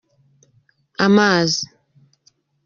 [1.05, 1.63] amazi.